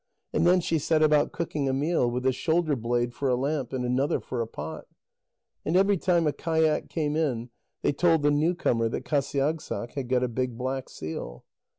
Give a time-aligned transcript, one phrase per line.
[0.33, 3.71] And then she set about cooking a meal, with a shoulder blade for a lamp,
[3.71, 4.87] and another for a pot.
[5.63, 7.51] And every time a kayak came in,
[7.83, 11.43] they told the newcomer that Qasiagssaq had got a big black seal.